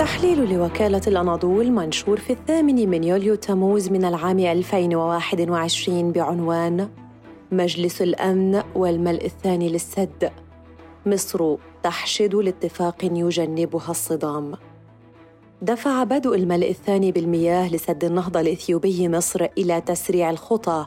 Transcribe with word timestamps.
تحليل 0.00 0.54
لوكالة 0.54 1.00
الأناضول 1.06 1.70
منشور 1.70 2.20
في 2.20 2.32
الثامن 2.32 2.88
من 2.88 3.04
يوليو 3.04 3.34
تموز 3.34 3.88
من 3.88 4.04
العام 4.04 4.38
2021 4.38 6.12
بعنوان 6.12 6.88
مجلس 7.52 8.02
الأمن 8.02 8.62
والملء 8.74 9.24
الثاني 9.24 9.68
للسد. 9.68 10.32
مصر 11.06 11.56
تحشد 11.82 12.34
لاتفاق 12.34 13.04
يجنبها 13.04 13.90
الصدام. 13.90 14.54
دفع 15.62 16.04
بدء 16.04 16.34
الملء 16.34 16.70
الثاني 16.70 17.12
بالمياه 17.12 17.68
لسد 17.68 18.04
النهضة 18.04 18.40
الإثيوبي 18.40 19.08
مصر 19.08 19.46
إلى 19.58 19.80
تسريع 19.80 20.30
الخطى 20.30 20.86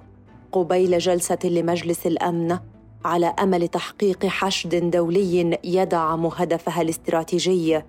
قبيل 0.52 0.98
جلسة 0.98 1.40
لمجلس 1.44 2.08
الأمن 2.08 2.58
على 3.06 3.26
أمل 3.26 3.68
تحقيق 3.68 4.26
حشد 4.26 4.92
دولي 4.92 5.60
يدعم 5.64 6.26
هدفها 6.26 6.82
الاستراتيجي. 6.82 7.82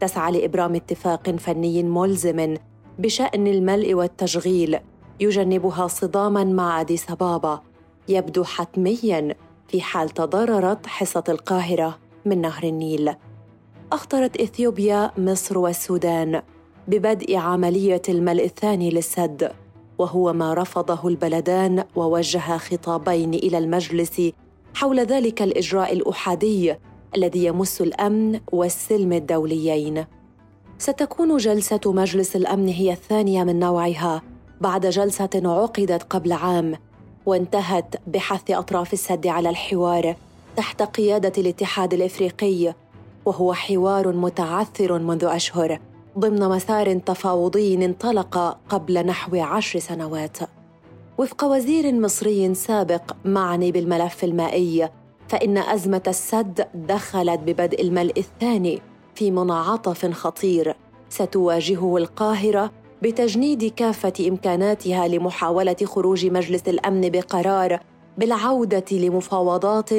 تسعى 0.00 0.32
لإبرام 0.32 0.74
اتفاق 0.74 1.30
فني 1.30 1.82
ملزم 1.82 2.56
بشأن 2.98 3.46
الملء 3.46 3.94
والتشغيل 3.94 4.78
يجنبها 5.20 5.86
صداما 5.86 6.44
مع 6.44 6.80
أديس 6.80 7.10
أبابا 7.10 7.60
يبدو 8.08 8.44
حتميا 8.44 9.34
في 9.68 9.80
حال 9.80 10.08
تضررت 10.08 10.86
حصة 10.86 11.24
القاهرة 11.28 11.98
من 12.24 12.40
نهر 12.40 12.64
النيل. 12.64 13.12
أخطرت 13.92 14.40
إثيوبيا 14.40 15.10
مصر 15.18 15.58
والسودان 15.58 16.42
ببدء 16.88 17.36
عملية 17.36 18.02
الملء 18.08 18.44
الثاني 18.44 18.90
للسد 18.90 19.52
وهو 19.98 20.32
ما 20.32 20.54
رفضه 20.54 21.08
البلدان 21.08 21.84
ووجه 21.96 22.58
خطابين 22.58 23.34
إلى 23.34 23.58
المجلس 23.58 24.22
حول 24.74 25.00
ذلك 25.00 25.42
الإجراء 25.42 25.92
الأحادي 25.92 26.74
الذي 27.16 27.44
يمس 27.44 27.80
الأمن 27.80 28.40
والسلم 28.52 29.12
الدوليين. 29.12 30.04
ستكون 30.78 31.36
جلسة 31.36 31.80
مجلس 31.86 32.36
الأمن 32.36 32.68
هي 32.68 32.92
الثانية 32.92 33.44
من 33.44 33.58
نوعها. 33.58 34.22
بعد 34.60 34.86
جلسة 34.86 35.30
عقدت 35.44 36.02
قبل 36.02 36.32
عام 36.32 36.74
وانتهت 37.26 37.94
بحث 38.06 38.50
أطراف 38.50 38.92
السد 38.92 39.26
على 39.26 39.50
الحوار 39.50 40.16
تحت 40.56 40.82
قيادة 40.82 41.32
الاتحاد 41.38 41.94
الإفريقي 41.94 42.74
وهو 43.24 43.54
حوار 43.54 44.12
متعثر 44.12 44.98
منذ 44.98 45.24
أشهر 45.24 45.80
ضمن 46.18 46.48
مسار 46.48 46.98
تفاوضي 46.98 47.74
انطلق 47.74 48.58
قبل 48.68 49.06
نحو 49.06 49.36
عشر 49.36 49.78
سنوات. 49.78 50.36
وفق 51.18 51.44
وزير 51.44 51.92
مصري 51.92 52.54
سابق 52.54 53.12
معني 53.24 53.72
بالملف 53.72 54.24
المائي 54.24 54.88
فإن 55.28 55.58
أزمة 55.58 56.02
السد 56.06 56.68
دخلت 56.74 57.40
ببدء 57.40 57.82
الملء 57.82 58.18
الثاني 58.18 58.82
في 59.14 59.30
منعطف 59.30 60.06
خطير. 60.06 60.74
ستواجهه 61.08 61.96
القاهرة 61.96 62.70
بتجنيد 63.02 63.64
كافة 63.64 64.12
إمكاناتها 64.28 65.08
لمحاولة 65.08 65.76
خروج 65.84 66.26
مجلس 66.26 66.68
الأمن 66.68 67.08
بقرار 67.08 67.80
بالعودة 68.18 68.84
لمفاوضات 68.92 69.90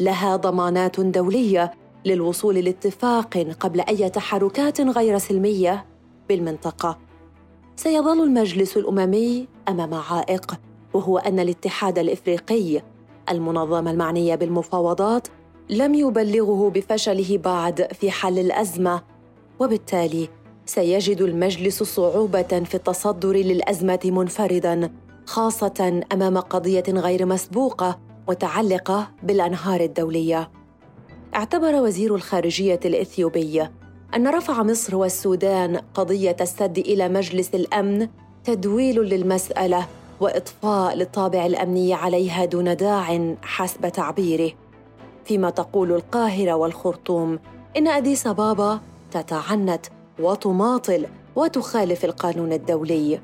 لها 0.00 0.36
ضمانات 0.36 1.00
دولية 1.00 1.72
للوصول 2.04 2.54
لاتفاق 2.54 3.38
قبل 3.60 3.80
أي 3.80 4.10
تحركات 4.10 4.80
غير 4.80 5.18
سلمية 5.18 5.84
بالمنطقة. 6.28 6.98
سيظل 7.76 8.22
المجلس 8.22 8.76
الأممي 8.76 9.48
أمام 9.68 9.94
عائق 9.94 10.54
وهو 10.94 11.18
أن 11.18 11.40
الاتحاد 11.40 11.98
الإفريقي 11.98 12.82
المنظمة 13.30 13.90
المعنية 13.90 14.34
بالمفاوضات 14.34 15.28
لم 15.70 15.94
يبلغه 15.94 16.70
بفشله 16.70 17.38
بعد 17.38 17.92
في 17.92 18.10
حل 18.10 18.38
الأزمة 18.38 19.02
وبالتالي 19.60 20.28
سيجد 20.66 21.20
المجلس 21.20 21.82
صعوبة 21.82 22.42
في 22.42 22.74
التصدر 22.74 23.32
للأزمة 23.36 24.00
منفردا 24.04 24.90
خاصة 25.26 26.02
أمام 26.12 26.38
قضية 26.38 26.84
غير 26.88 27.26
مسبوقة 27.26 27.98
متعلقة 28.28 29.10
بالأنهار 29.22 29.80
الدولية. 29.80 30.50
اعتبر 31.34 31.74
وزير 31.74 32.14
الخارجية 32.14 32.80
الإثيوبي 32.84 33.62
أن 34.16 34.28
رفع 34.28 34.62
مصر 34.62 34.96
والسودان 34.96 35.76
قضية 35.94 36.36
السد 36.40 36.78
إلى 36.78 37.08
مجلس 37.08 37.54
الأمن 37.54 38.08
تدويل 38.44 39.00
للمسألة 39.00 39.86
وإطفاء 40.24 40.96
للطابع 40.96 41.46
الأمني 41.46 41.94
عليها 41.94 42.44
دون 42.44 42.76
داع 42.76 43.34
حسب 43.42 43.88
تعبيره 43.88 44.52
فيما 45.24 45.50
تقول 45.50 45.92
القاهرة 45.92 46.52
والخرطوم 46.52 47.38
إن 47.76 47.88
اديس 47.88 48.28
بابا 48.28 48.80
تتعنت 49.10 49.86
وتماطل 50.18 51.06
وتخالف 51.36 52.04
القانون 52.04 52.52
الدولي 52.52 53.20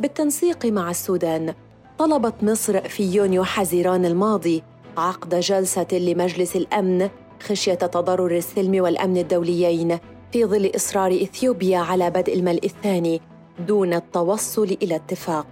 بالتنسيق 0.00 0.66
مع 0.66 0.90
السودان 0.90 1.54
طلبت 1.98 2.34
مصر 2.42 2.88
في 2.88 3.14
يونيو 3.14 3.44
حزيران 3.44 4.04
الماضي 4.04 4.62
عقد 4.96 5.34
جلسة 5.34 5.86
لمجلس 5.92 6.56
الأمن 6.56 7.08
خشية 7.42 7.74
تضرر 7.74 8.36
السلم 8.36 8.82
والأمن 8.82 9.16
الدوليين 9.16 9.98
في 10.32 10.44
ظل 10.44 10.72
إصرار 10.76 11.12
إثيوبيا 11.12 11.78
على 11.78 12.10
بدء 12.10 12.34
الملء 12.34 12.64
الثاني 12.64 13.20
دون 13.58 13.94
التوصل 13.94 14.76
إلى 14.82 14.96
اتفاق. 14.96 15.46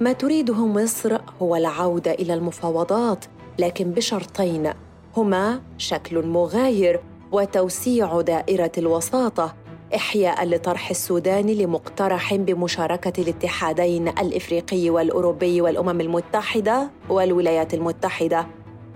ما 0.00 0.12
تريده 0.12 0.66
مصر 0.66 1.18
هو 1.42 1.56
العودة 1.56 2.12
إلى 2.12 2.34
المفاوضات 2.34 3.24
لكن 3.58 3.90
بشرطين. 3.90 4.72
هما 5.16 5.62
شكل 5.78 6.26
مغاير 6.26 7.00
وتوسيع 7.32 8.20
دائرة 8.20 8.72
الوساطة 8.78 9.54
إحياء 9.94 10.44
لطرح 10.44 10.90
السودان 10.90 11.46
لمقترح 11.46 12.34
بمشاركة 12.34 13.22
الاتحادين 13.22 14.08
الإفريقي 14.08 14.90
والأوروبي 14.90 15.60
والأمم 15.60 16.00
المتحدة 16.00 16.90
والولايات 17.08 17.74
المتحدة. 17.74 18.46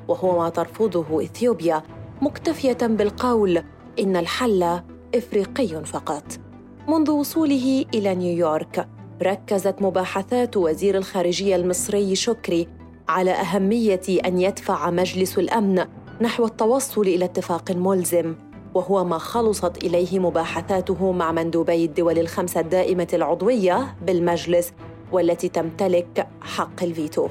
وهو 0.09 0.39
ما 0.39 0.49
ترفضه 0.49 1.25
إثيوبيا 1.25 1.83
مكتفية 2.23 2.79
بالقول 2.87 3.63
إن 3.99 4.17
الحل 4.17 4.81
إفريقي 5.15 5.85
فقط. 5.85 6.25
منذ 6.89 7.11
وصوله 7.11 7.85
إلى 7.95 8.15
نيويورك 8.15 8.89
ركزت 9.23 9.83
مباحثات 9.83 10.57
وزير 10.57 10.97
الخارجية 10.97 11.57
المصري 11.57 12.15
شكري 12.15 12.69
على 13.09 13.31
أهمية 13.31 14.01
أن 14.25 14.41
يدفع 14.41 14.91
مجلس 14.91 15.39
الأمن 15.39 15.85
نحو 16.21 16.47
التوصل 16.47 17.01
إلى 17.01 17.25
اتفاق 17.25 17.71
ملزم 17.71 18.35
وهو 18.75 19.05
ما 19.05 19.19
خلصت 19.19 19.85
إليه 19.85 20.19
مباحثاته 20.19 21.13
مع 21.13 21.33
مندوبي 21.33 21.85
الدول 21.85 22.19
الخمسة 22.19 22.61
الدائمة 22.61 23.09
العضوية 23.13 23.97
بالمجلس 24.07 24.73
والتي 25.13 25.49
تمتلك 25.49 26.29
حق 26.41 26.83
الفيتو. 26.83 27.29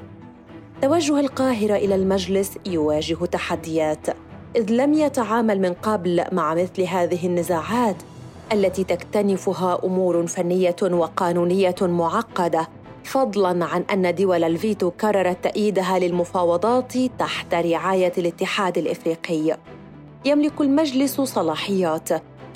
توجه 0.81 1.19
القاهرة 1.19 1.75
إلى 1.75 1.95
المجلس 1.95 2.57
يواجه 2.65 3.25
تحديات 3.25 4.07
إذ 4.55 4.71
لم 4.71 4.93
يتعامل 4.93 5.61
من 5.61 5.73
قبل 5.73 6.23
مع 6.31 6.53
مثل 6.53 6.81
هذه 6.81 7.27
النزاعات. 7.27 7.95
التي 8.53 8.83
تكتنفها 8.83 9.79
أمور 9.83 10.27
فنية 10.27 10.75
وقانونية 10.81 11.75
معقدة 11.81 12.69
فضلا 13.03 13.65
عن 13.65 13.81
أن 13.81 14.15
دول 14.15 14.43
الفيتو 14.43 14.91
كررت 14.91 15.43
تأييدها 15.43 15.99
للمفاوضات 15.99 16.93
تحت 17.19 17.53
رعاية 17.53 18.13
الاتحاد 18.17 18.77
الإفريقي. 18.77 19.57
يملك 20.25 20.61
المجلس 20.61 21.21
صلاحيات 21.21 22.09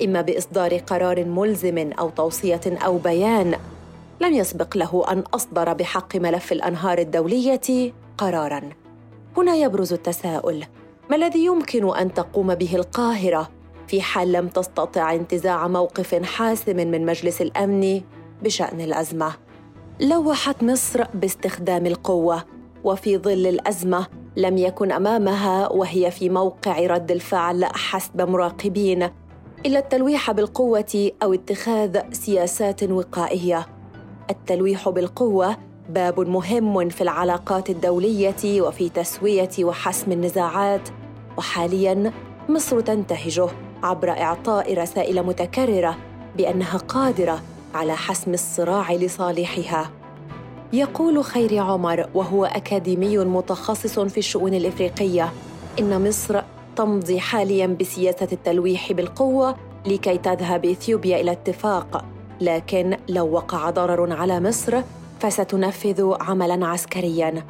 إما 0.04 0.20
بإصدار 0.20 0.78
قرار 0.78 1.24
ملزم 1.24 1.92
أو 1.98 2.10
توصية 2.10 2.60
أو 2.66 2.98
بيان. 2.98 3.54
لم 4.20 4.34
يسبق 4.34 4.76
له 4.76 5.04
أن 5.08 5.18
أصدر 5.34 5.72
بحق 5.72 6.16
ملف 6.16 6.52
الأنهار 6.52 6.98
الدولية 6.98 7.92
قرارا. 8.18 8.60
هنا 9.36 9.56
يبرز 9.56 9.92
التساؤل 9.92 10.64
ما 11.10 11.16
الذي 11.16 11.44
يمكن 11.44 11.96
أن 11.96 12.14
تقوم 12.14 12.54
به 12.54 12.76
القاهرة؟ 12.76 13.57
في 13.88 14.02
حال 14.02 14.32
لم 14.32 14.48
تستطع 14.48 15.14
انتزاع 15.14 15.68
موقف 15.68 16.14
حاسم 16.14 16.76
من 16.76 17.06
مجلس 17.06 17.42
الأمن 17.42 18.00
بشأن 18.42 18.80
الأزمة. 18.80 19.32
لوحت 20.00 20.62
مصر 20.62 21.04
باستخدام 21.14 21.86
القوة 21.86 22.44
وفي 22.84 23.18
ظل 23.18 23.46
الأزمة 23.46 24.06
لم 24.36 24.58
يكن 24.58 24.92
أمامها 24.92 25.68
وهي 25.68 26.10
في 26.10 26.28
موقع 26.28 26.86
رد 26.86 27.10
الفعل 27.10 27.64
حسب 27.64 28.20
مراقبين 28.20 29.10
إلا 29.66 29.78
التلويح 29.78 30.30
بالقوة 30.30 31.12
أو 31.22 31.34
اتخاذ 31.34 31.98
سياسات 32.12 32.82
وقائية. 32.82 33.66
التلويح 34.30 34.88
بالقوة 34.88 35.56
باب 35.88 36.20
مهم 36.20 36.88
في 36.88 37.00
العلاقات 37.00 37.70
الدولية 37.70 38.62
وفي 38.62 38.88
تسوية 38.88 39.50
وحسم 39.60 40.12
النزاعات 40.12 40.88
وحاليا 41.38 42.12
مصر 42.48 42.80
تنتهجه. 42.80 43.67
عبر 43.82 44.10
إعطاء 44.10 44.74
رسائل 44.74 45.22
متكررة 45.22 45.96
بأنها 46.36 46.78
قادرة 46.78 47.42
على 47.74 47.96
حسم 47.96 48.34
الصراع 48.34 48.92
لصالحها. 48.92 49.90
يقول 50.72 51.24
خير 51.24 51.58
عمر 51.58 52.08
وهو 52.14 52.44
أكاديمي 52.44 53.18
متخصص 53.18 53.98
في 53.98 54.18
الشؤون 54.18 54.54
الإفريقية 54.54 55.32
إن 55.80 56.08
مصر 56.08 56.40
تمضي 56.76 57.20
حاليا 57.20 57.66
بسياسة 57.66 58.28
التلويح 58.32 58.92
بالقوة 58.92 59.56
لكي 59.86 60.18
تذهب 60.18 60.64
إثيوبيا 60.64 61.20
إلى 61.20 61.32
اتفاق. 61.32 62.04
لكن 62.40 62.96
لو 63.08 63.26
وقع 63.32 63.70
ضرر 63.70 64.12
على 64.12 64.40
مصر 64.40 64.80
فستنفذ 65.20 66.14
عملا 66.20 66.66
عسكريا. 66.66 67.44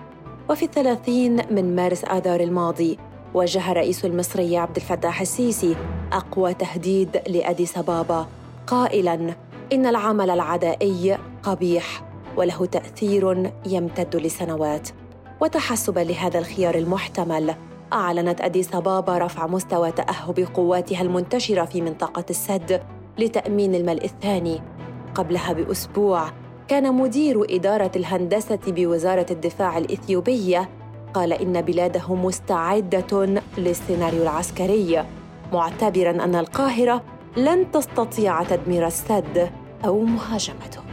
وفي 0.50 0.64
الثلاثين 0.64 1.36
من 1.50 1.76
مارس 1.76 2.04
آذار 2.04 2.40
الماضي 2.40 2.98
وجه 3.38 3.72
الرئيس 3.72 4.04
المصري 4.04 4.56
عبد 4.56 4.76
الفتاح 4.76 5.20
السيسي 5.20 5.76
أقوى 6.12 6.54
تهديد 6.54 7.22
لأديس 7.28 7.78
أبابا 7.78 8.26
قائلا 8.66 9.34
إن 9.72 9.86
العمل 9.86 10.30
العدائي 10.30 11.18
قبيح 11.42 12.02
وله 12.36 12.66
تأثير 12.66 13.52
يمتد 13.66 14.16
لسنوات. 14.16 14.88
وتحسبا 15.40 16.00
لهذا 16.00 16.38
الخيار 16.38 16.74
المحتمل 16.74 17.54
أعلنت 17.92 18.40
أديس 18.40 18.74
أبابا 18.74 19.18
رفع 19.18 19.46
مستوى 19.46 19.92
تأهب 19.92 20.48
قواتها 20.54 21.02
المنتشرة 21.02 21.64
في 21.64 21.80
منطقة 21.80 22.24
السد 22.30 22.82
لتأمين 23.18 23.74
الملء 23.74 24.04
الثاني. 24.04 24.62
قبلها 25.14 25.52
بأسبوع 25.52 26.30
كان 26.68 26.94
مدير 26.94 27.54
إدارة 27.56 27.90
الهندسة 27.96 28.58
بوزارة 28.66 29.26
الدفاع 29.30 29.78
الإثيوبية 29.78 30.68
قال 31.14 31.32
إن 31.32 31.62
بلاده 31.62 32.14
مستعدة 32.14 33.40
للسيناريو 33.58 34.22
العسكري 34.22 35.04
معتبرا 35.52 36.10
أن 36.10 36.34
القاهرة 36.34 37.02
لن 37.36 37.70
تستطيع 37.70 38.42
تدمير 38.42 38.86
السد 38.86 39.50
أو 39.84 40.00
مهاجمته. 40.00 40.87